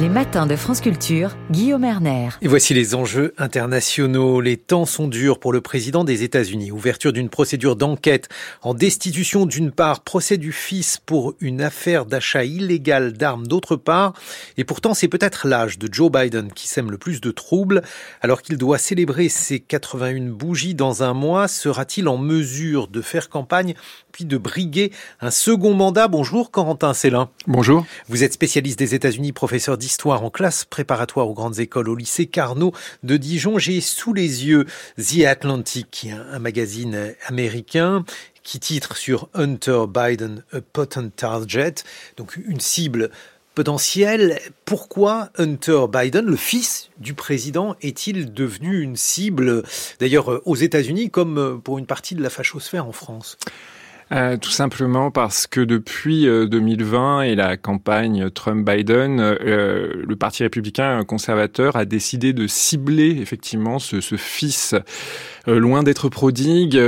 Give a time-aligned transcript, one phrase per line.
[0.00, 2.30] Les matins de France Culture, Guillaume Erner.
[2.40, 4.40] Et voici les enjeux internationaux.
[4.40, 6.72] Les temps sont durs pour le président des États-Unis.
[6.72, 8.30] Ouverture d'une procédure d'enquête
[8.62, 14.14] en destitution d'une part, procès du fils pour une affaire d'achat illégal d'armes d'autre part.
[14.56, 17.82] Et pourtant, c'est peut-être l'âge de Joe Biden qui sème le plus de troubles.
[18.22, 23.28] Alors qu'il doit célébrer ses 81 bougies dans un mois, sera-t-il en mesure de faire
[23.28, 23.74] campagne
[24.12, 26.08] puis de briguer un second mandat?
[26.08, 27.28] Bonjour Corentin Célin.
[27.46, 27.84] Bonjour.
[28.08, 32.26] Vous êtes spécialiste des États-Unis, professeur d'histoire en classe préparatoire aux grandes écoles au lycée
[32.26, 32.72] Carnot
[33.02, 33.58] de Dijon.
[33.58, 34.66] J'ai sous les yeux
[34.96, 38.04] The Atlantic, un magazine américain
[38.42, 41.74] qui titre sur Hunter Biden, a potent target,
[42.16, 43.10] donc une cible
[43.54, 44.40] potentielle.
[44.64, 49.62] Pourquoi Hunter Biden, le fils du président, est-il devenu une cible,
[49.98, 53.36] d'ailleurs aux États-Unis comme pour une partie de la fachosphère en France?
[54.12, 60.42] Euh, tout simplement parce que depuis 2020 euh, et la campagne Trump-Biden, euh, le Parti
[60.42, 64.74] républicain conservateur a décidé de cibler effectivement ce, ce fils
[65.46, 66.80] loin d'être prodigue.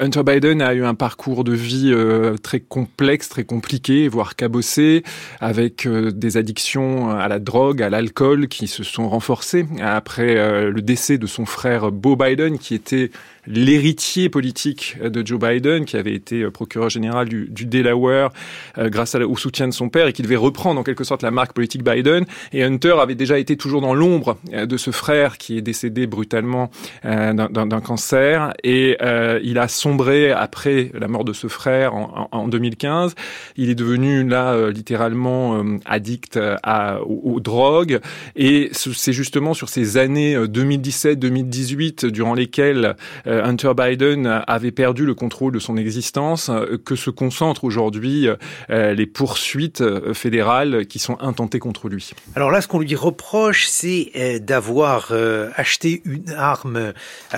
[0.00, 1.94] Hunter Biden a eu un parcours de vie
[2.42, 5.02] très complexe, très compliqué, voire cabossé,
[5.40, 10.34] avec des addictions à la drogue, à l'alcool qui se sont renforcées après
[10.70, 13.10] le décès de son frère Beau Biden, qui était
[13.46, 18.30] l'héritier politique de Joe Biden, qui avait été procureur général du, Delaware
[18.78, 21.30] euh, grâce au soutien de son père et qui devait reprendre en quelque sorte la
[21.30, 22.24] marque politique Biden.
[22.52, 26.06] Et Hunter avait déjà été toujours dans l'ombre euh, de ce frère qui est décédé
[26.06, 26.70] brutalement
[27.04, 28.52] euh, d'un cancer.
[28.64, 28.96] Et
[29.42, 33.14] il a sombré après la mort de ce frère en, en, 2015.
[33.56, 38.00] Il est devenu là littéralement addict à, aux, drogues.
[38.36, 42.96] Et c'est justement sur ces années 2017-2018 durant lesquelles
[43.26, 48.28] euh, Hunter Biden avait perdu le contrôle de son existence, euh, que se concentrent aujourd'hui
[48.70, 49.82] euh, les poursuites
[50.12, 52.10] fédérales qui sont intentées contre lui.
[52.34, 55.12] Alors là, ce qu'on lui reproche, c'est d'avoir
[55.56, 56.92] acheté une arme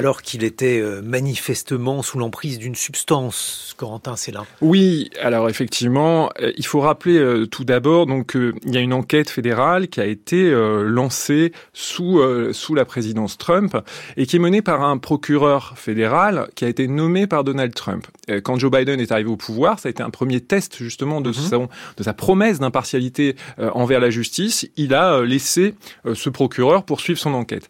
[0.05, 3.75] alors qu'il était manifestement sous l'emprise d'une substance.
[3.77, 4.45] Corentin, c'est là.
[4.61, 9.89] Oui, alors effectivement, il faut rappeler tout d'abord donc il y a une enquête fédérale
[9.89, 12.21] qui a été lancée sous
[12.53, 13.77] sous la présidence Trump
[14.17, 18.07] et qui est menée par un procureur fédéral qui a été nommé par Donald Trump.
[18.31, 21.21] Euh, quand Joe Biden est arrivé au pouvoir, ça a été un premier test justement
[21.21, 21.69] de, mhm.
[21.97, 24.69] de sa promesse d'impartialité euh, envers la justice.
[24.77, 25.75] Il a euh, laissé
[26.13, 27.69] ce procureur poursuivre son enquête.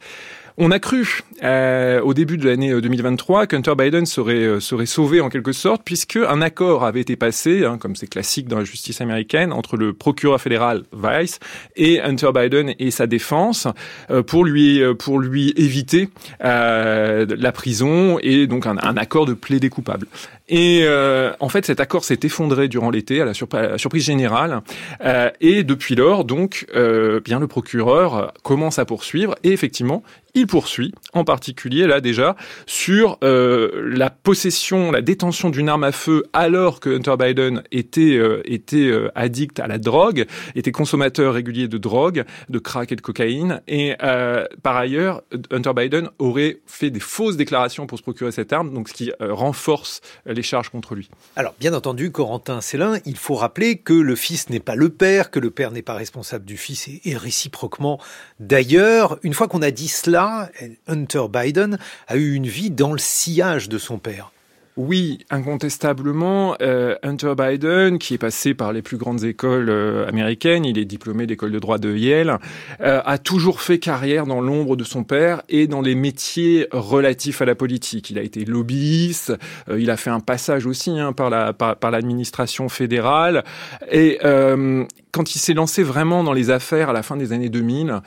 [0.56, 4.86] On a cru euh, au début de l'année 2023 euh, qu'Hunter Biden serait euh, serait
[4.86, 8.58] sauvé en quelque sorte puisque un accord avait été passé, hein, comme c'est classique dans
[8.58, 11.40] la justice américaine, entre le procureur fédéral Vice
[11.74, 13.66] et Hunter Biden et sa défense
[14.12, 16.08] euh, pour lui pour lui éviter
[16.40, 20.06] la prison et donc un, un accord de plaider coupable.
[20.48, 20.86] Et
[21.40, 24.60] en fait, cet accord s'est effondré durant l'été à la, surprise générale.
[25.40, 26.66] et depuis lors, donc,
[27.24, 30.02] bien le procureur commence à poursuivre et effectivement,
[30.34, 35.92] il poursuit, en particulier là déjà, sur euh, la possession, la détention d'une arme à
[35.92, 41.34] feu alors que Hunter Biden était, euh, était euh, addict à la drogue, était consommateur
[41.34, 43.60] régulier de drogue, de crack et de cocaïne.
[43.68, 43.94] Et
[44.62, 48.88] par ailleurs, Hunter Biden aurait fait des fausses déclarations pour se procurer cette arme, donc
[48.88, 50.00] ce qui renforce
[50.42, 51.08] charges contre lui.
[51.36, 55.30] Alors bien entendu, Corentin Célin, il faut rappeler que le fils n'est pas le père,
[55.30, 58.00] que le père n'est pas responsable du fils et réciproquement.
[58.40, 60.50] D'ailleurs, une fois qu'on a dit cela,
[60.86, 64.30] Hunter Biden a eu une vie dans le sillage de son père.
[64.76, 70.64] Oui, incontestablement, euh, Hunter Biden, qui est passé par les plus grandes écoles euh, américaines,
[70.64, 72.40] il est diplômé d'école de droit de Yale,
[72.80, 77.40] euh, a toujours fait carrière dans l'ombre de son père et dans les métiers relatifs
[77.40, 78.10] à la politique.
[78.10, 79.32] Il a été lobbyiste,
[79.70, 83.44] il a fait un passage aussi hein, par la par l'administration fédérale
[83.92, 84.18] et
[85.14, 88.00] quand il s'est lancé vraiment dans les affaires à la fin des années 2000,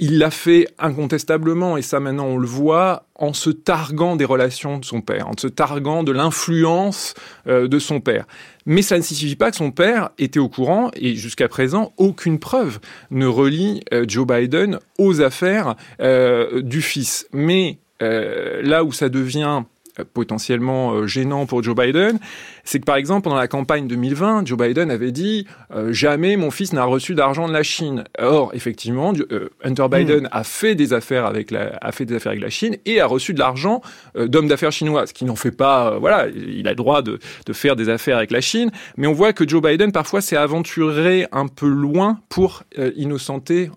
[0.00, 4.78] il l'a fait incontestablement, et ça maintenant on le voit, en se targuant des relations
[4.78, 7.14] de son père, en se targuant de l'influence
[7.46, 8.26] euh, de son père.
[8.64, 12.38] Mais ça ne signifie pas que son père était au courant, et jusqu'à présent, aucune
[12.38, 12.80] preuve
[13.10, 17.28] ne relie euh, Joe Biden aux affaires euh, du fils.
[17.32, 19.64] Mais là où ça devient
[20.04, 22.18] potentiellement gênant pour Joe Biden,
[22.64, 26.50] c'est que par exemple pendant la campagne 2020, Joe Biden avait dit euh, jamais mon
[26.50, 28.04] fils n'a reçu d'argent de la Chine.
[28.18, 29.88] Or effectivement, euh, Hunter hmm.
[29.88, 33.00] Biden a fait des affaires avec la a fait des affaires avec la Chine et
[33.00, 33.80] a reçu de l'argent
[34.16, 37.18] euh, d'hommes d'affaires chinois, ce qui n'en fait pas voilà, il a le droit de,
[37.46, 40.36] de faire des affaires avec la Chine, mais on voit que Joe Biden parfois s'est
[40.36, 42.62] aventuré un peu loin pour
[42.96, 43.70] innocenter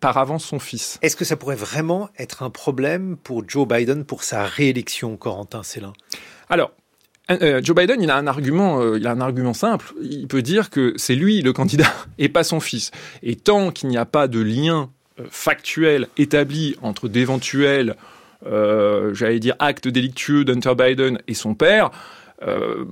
[0.00, 0.98] par avance son fils.
[1.02, 5.59] Est-ce que ça pourrait vraiment être un problème pour Joe Biden pour sa réélection, Corentin?
[6.48, 6.72] Alors,
[7.30, 9.92] euh, Joe Biden, il a un argument, euh, il a un argument simple.
[10.02, 12.90] Il peut dire que c'est lui le candidat et pas son fils.
[13.22, 17.96] Et tant qu'il n'y a pas de lien euh, factuel établi entre d'éventuels,
[18.42, 21.90] j'allais dire, actes délictueux d'Hunter Biden et son père,
[22.46, 22.84] euh,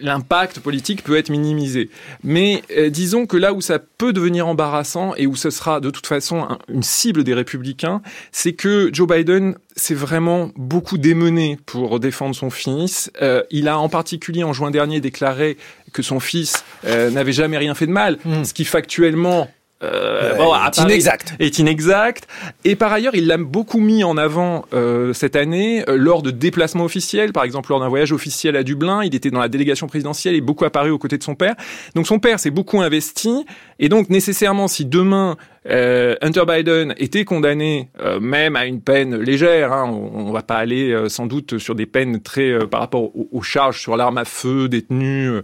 [0.00, 1.90] l'impact politique peut être minimisé.
[2.22, 5.90] Mais euh, disons que là où ça peut devenir embarrassant et où ce sera de
[5.90, 8.02] toute façon une cible des républicains,
[8.32, 13.10] c'est que Joe Biden s'est vraiment beaucoup démené pour défendre son fils.
[13.22, 15.56] Euh, il a en particulier en juin dernier déclaré
[15.92, 18.44] que son fils n'avait jamais rien fait de mal, hmm.
[18.44, 19.48] ce qui factuellement
[19.82, 21.34] euh, bon, est inexact.
[21.38, 22.28] Est inexact.
[22.64, 26.30] Et par ailleurs, il l'a beaucoup mis en avant euh, cette année euh, lors de
[26.30, 27.32] déplacements officiels.
[27.32, 30.40] Par exemple, lors d'un voyage officiel à Dublin, il était dans la délégation présidentielle et
[30.40, 31.54] beaucoup apparu aux côtés de son père.
[31.94, 33.44] Donc son père s'est beaucoup investi.
[33.78, 35.36] Et donc nécessairement, si demain
[35.68, 39.72] euh, Hunter Biden était condamné euh, même à une peine légère.
[39.72, 43.10] Hein, on, on va pas aller euh, sans doute sur des peines très par rapport
[43.14, 45.40] aux, charges sur l'arme à feu détenue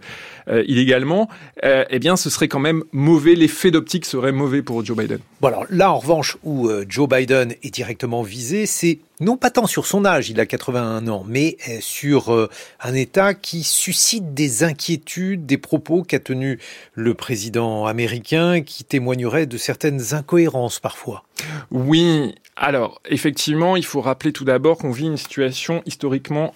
[0.67, 1.29] illégalement.
[1.63, 3.35] eh bien, ce serait quand même mauvais.
[3.35, 5.19] L'effet d'optique serait mauvais pour Joe Biden.
[5.41, 9.67] Bon alors là, en revanche, où Joe Biden est directement visé, c'est non pas tant
[9.67, 12.49] sur son âge, il a 81 ans, mais euh, sur euh,
[12.81, 16.59] un État qui suscite des inquiétudes, des propos qu'a tenus
[16.95, 21.25] le président américain qui témoigneraient de certaines incohérences parfois.
[21.71, 26.55] Oui, alors effectivement, il faut rappeler tout d'abord qu'on vit une situation historiquement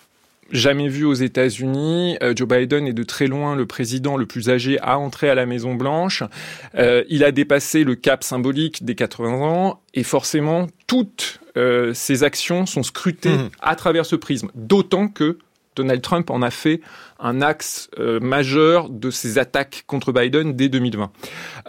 [0.50, 2.18] jamais vue aux États-Unis.
[2.22, 5.34] Euh, Joe Biden est de très loin le président le plus âgé à entrer à
[5.34, 6.22] la Maison Blanche.
[6.74, 12.66] il a dépassé le cap symbolique des 80 ans et forcément toutes euh, ces actions
[12.66, 13.50] sont scrutées mmh.
[13.60, 14.50] à travers ce prisme.
[14.54, 15.38] D'autant que
[15.76, 16.80] Donald Trump en a fait
[17.18, 21.10] un axe euh, majeur de ses attaques contre Biden dès 2020.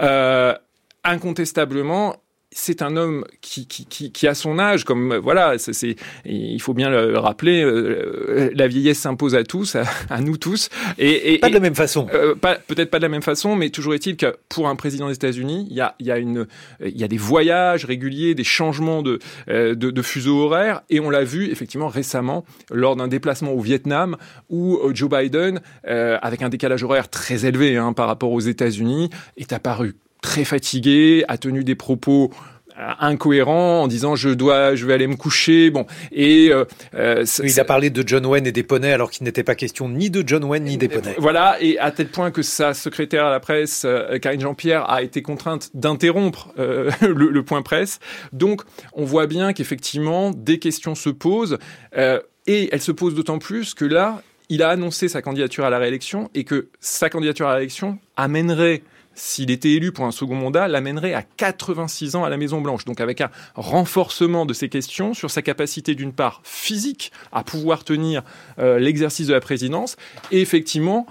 [0.02, 0.56] Euh,
[1.04, 2.18] incontestablement,
[2.56, 5.96] c'est un homme qui, qui, qui, qui, a son âge, comme voilà, c'est,
[6.26, 9.76] il faut bien le rappeler, euh, la vieillesse s'impose à tous,
[10.10, 12.08] à, nous tous, et, et pas de la même façon.
[12.14, 15.16] Euh, peut-être pas de la même façon, mais toujours est-il que pour un président des
[15.16, 16.48] États-Unis, il y a, il y a une,
[16.82, 21.00] il y a des voyages réguliers, des changements de, euh, de, de fuseaux horaires, et
[21.00, 24.18] on l'a vu effectivement récemment lors d'un déplacement au Vietnam
[24.50, 29.54] où Joe Biden, avec un décalage horaire très élevé hein, par rapport aux États-Unis, est
[29.54, 32.32] apparu très fatigué, a tenu des propos
[32.80, 35.70] euh, incohérents en disant je dois je vais aller me coucher.
[35.70, 35.86] Bon.
[36.12, 36.66] Et euh,
[36.96, 39.90] euh il a parlé de John Wayne et des poneys alors qu'il n'était pas question
[39.90, 41.14] ni de John Wayne ni des poneys.
[41.20, 43.86] voilà et à tel point que sa secrétaire à la presse
[44.24, 48.00] Karine Jean-Pierre a été contrainte d'interrompre le, le, point presse.
[48.32, 51.60] Donc on voit bien qu'effectivement des questions se posent
[51.96, 55.78] et elles se posent d'autant plus que là il a annoncé sa candidature à la
[55.78, 58.82] réélection et que sa candidature à la réélection amènerait
[59.16, 62.86] s'il était élu pour un second mandat, l'amènerait à 86 ans à la Maison-Blanche.
[62.86, 67.84] Donc avec un renforcement de ces questions sur sa capacité d'une part physique à pouvoir
[67.84, 68.24] tenir
[68.60, 69.98] euh, l'exercice de la présidence
[70.32, 71.06] et effectivement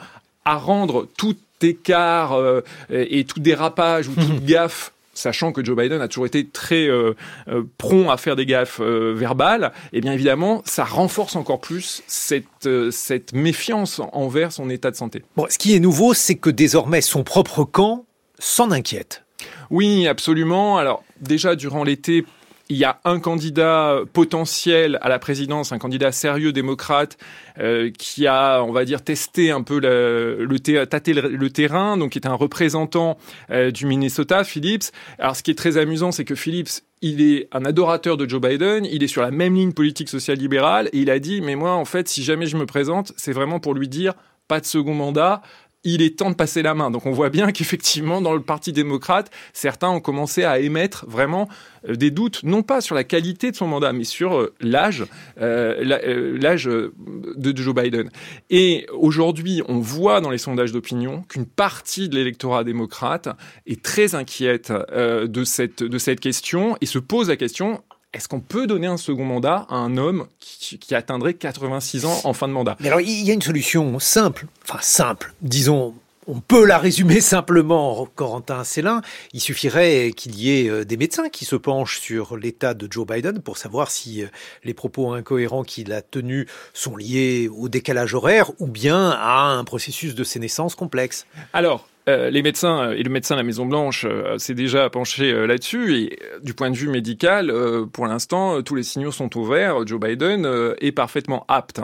[0.44, 6.00] à rendre tout écart euh, et tout dérapage ou toute gaffe sachant que Joe Biden
[6.00, 7.14] a toujours été très euh,
[7.48, 11.60] euh, prompt à faire des gaffes euh, verbales, et eh bien évidemment, ça renforce encore
[11.60, 15.22] plus cette, cette méfiance envers son état de santé.
[15.36, 18.04] Bon, ce qui est nouveau, c'est que désormais son propre camp
[18.38, 19.24] s'en inquiète.
[19.70, 20.78] Oui, absolument.
[20.78, 22.24] Alors déjà, durant l'été,
[22.68, 27.18] il y a un candidat potentiel à la présidence, un candidat sérieux démocrate
[27.58, 32.26] euh, qui a, on va dire, testé un peu le, le terrain, donc qui est
[32.26, 33.18] un représentant
[33.50, 34.90] euh, du Minnesota, Phillips.
[35.19, 38.40] Alors ce qui est très amusant, c'est que Phillips il est un adorateur de Joe
[38.40, 41.56] Biden, il est sur la même ligne politique sociale libérale et il a dit mais
[41.56, 44.14] moi en fait si jamais je me présente, c'est vraiment pour lui dire
[44.46, 45.42] pas de second mandat,
[45.84, 46.91] il est temps de passer la main.
[46.91, 51.48] Donc on voit bien qu'effectivement, dans le Parti démocrate, certains ont commencé à émettre vraiment
[51.89, 55.05] euh, des doutes, non pas sur la qualité de son mandat, mais sur euh, l'âge,
[55.41, 58.10] euh, l'âge de Joe Biden.
[58.51, 63.29] Et aujourd'hui, on voit dans les sondages d'opinion qu'une partie de l'électorat démocrate
[63.67, 68.40] est très inquiète de cette de cette question et se pose la question est-ce qu'on
[68.40, 72.52] peut donner un second mandat à un homme qui, atteindrait 86 ans en fin de
[72.52, 72.76] mandat?
[72.81, 75.94] Mais alors, il y a une solution simple, enfin simple, disons,
[76.26, 79.00] on peut la résumer simplement, Corentin Célin.
[79.32, 83.06] Il suffirait qu'il y ait euh, des médecins qui se penchent sur l'état de Joe
[83.06, 84.26] Biden pour savoir si euh,
[84.62, 89.64] les propos incohérents qu'il a tenus sont liés au décalage horaire ou bien à un
[89.64, 91.26] processus de sénescence complexe.
[91.52, 95.32] Alors, euh, les médecins et le médecin de la Maison Blanche euh, s'est déjà penché
[95.32, 97.52] euh, là-dessus et du point de vue médical,
[97.92, 99.86] pour l'instant, tous les signaux sont au vert.
[99.86, 100.48] Joe Biden
[100.80, 101.80] est parfaitement apte.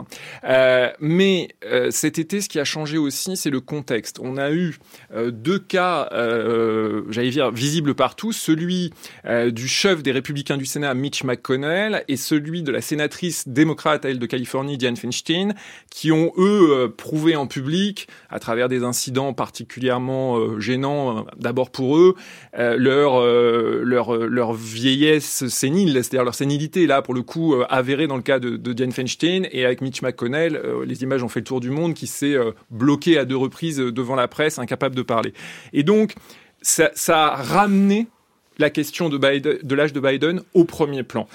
[0.99, 1.49] mais
[1.89, 4.19] cet été, ce qui a changé aussi, c'est le contexte.
[4.21, 4.77] On a eu
[5.15, 6.09] deux cas,
[7.09, 8.31] j'allais dire, visibles partout.
[8.31, 8.91] Celui
[9.25, 14.09] du chef des Républicains du Sénat, Mitch McConnell, et celui de la sénatrice démocrate à
[14.09, 15.53] elle de Californie, Dianne Feinstein,
[15.89, 21.69] qui ont eux prouvé en public, à travers des incidents particulièrement euh, gênant euh, d'abord
[21.69, 22.15] pour eux,
[22.57, 23.21] euh, leur,
[23.83, 28.39] leur, leur vieillesse sénile, c'est-à-dire leur sénilité, là, pour le coup, avérée dans le cas
[28.39, 31.93] de, de Feinstein, et avec Mitch McConnell, les images ont fait le tour du monde,
[31.93, 32.35] qui s'est
[32.69, 35.33] bloqué à deux reprises devant la presse, incapable de parler.
[35.73, 36.15] Et donc,
[36.61, 38.07] ça, ça a ramené
[38.57, 41.27] la question de, de l'âge de Biden au premier plan.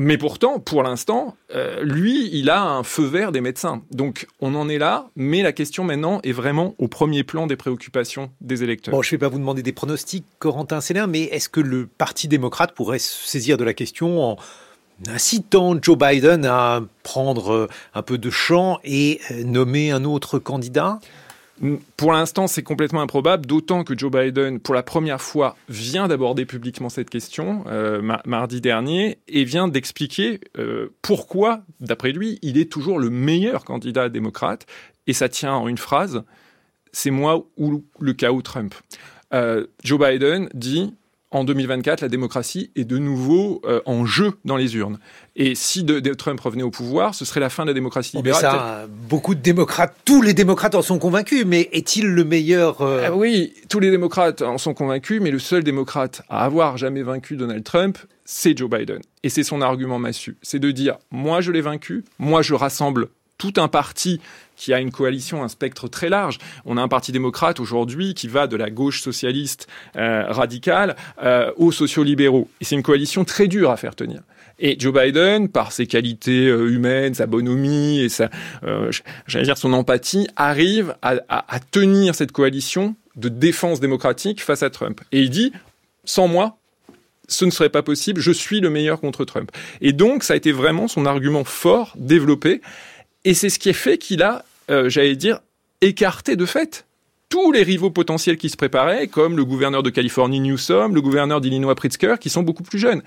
[0.00, 3.82] Mais pourtant, pour l'instant, euh, lui, il a un feu vert des médecins.
[3.90, 7.56] Donc, on en est là, mais la question maintenant est vraiment au premier plan des
[7.56, 8.92] préoccupations des électeurs.
[8.92, 11.88] Bon, je ne vais pas vous demander des pronostics, Corentin Célin, mais est-ce que le
[11.88, 14.36] Parti démocrate pourrait se saisir de la question en
[15.08, 21.00] incitant Joe Biden à prendre un peu de champ et nommer un autre candidat?
[21.96, 26.46] Pour l'instant, c'est complètement improbable, d'autant que Joe Biden, pour la première fois, vient d'aborder
[26.46, 32.70] publiquement cette question euh, mardi dernier et vient d'expliquer euh, pourquoi, d'après lui, il est
[32.70, 34.66] toujours le meilleur candidat démocrate.
[35.06, 36.22] Et ça tient en une phrase
[36.92, 38.74] c'est moi ou le chaos Trump.
[39.34, 40.94] Euh, Joe Biden dit
[41.30, 44.98] en 2024, la démocratie est de nouveau euh, en jeu dans les urnes.
[45.36, 48.40] Et si de, Trump revenait au pouvoir, ce serait la fin de la démocratie libérale.
[48.40, 53.04] ça, beaucoup de démocrates, tous les démocrates en sont convaincus, mais est-il le meilleur euh,
[53.06, 57.02] ah Oui, tous les démocrates en sont convaincus, mais le seul démocrate à avoir jamais
[57.02, 59.00] vaincu Donald Trump, c'est Joe Biden.
[59.22, 60.38] Et c'est son argument massu.
[60.42, 63.08] C'est de dire, moi je l'ai vaincu, moi je rassemble
[63.38, 64.20] tout un parti
[64.56, 66.38] qui a une coalition, un spectre très large.
[66.66, 71.52] On a un parti démocrate aujourd'hui qui va de la gauche socialiste euh, radicale euh,
[71.56, 72.50] aux sociolibéraux.
[72.60, 74.20] Et c'est une coalition très dure à faire tenir.
[74.58, 78.28] Et Joe Biden, par ses qualités euh, humaines, sa bonhomie et sa,
[79.28, 84.70] j'allais dire son empathie, arrive à, à tenir cette coalition de défense démocratique face à
[84.70, 85.00] Trump.
[85.12, 85.52] Et il dit,
[86.04, 86.56] sans moi,
[87.28, 89.52] ce ne serait pas possible, je suis le meilleur contre Trump.
[89.80, 92.62] Et donc, ça a été vraiment son argument fort, développé.
[93.28, 95.40] Et c'est ce qui est fait qu'il a, euh, j'allais dire,
[95.82, 96.86] écarté de fait
[97.28, 101.42] tous les rivaux potentiels qui se préparaient, comme le gouverneur de Californie Newsom, le gouverneur
[101.42, 103.02] d'Illinois Pritzker, qui sont beaucoup plus jeunes.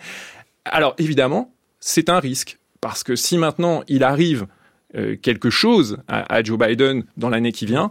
[0.63, 4.45] Alors évidemment, c'est un risque, parce que si maintenant il arrive
[4.93, 7.89] euh, quelque chose à, Joe Biden dans l'année qui vient,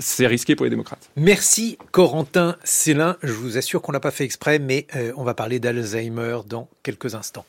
[0.00, 1.08] c'est risqué pour les démocrates.
[1.14, 3.16] Merci Corentin Célin.
[3.22, 6.68] Je vous assure qu'on l'a pas fait exprès, mais euh, on va parler d'Alzheimer dans
[6.82, 7.46] quelques instants.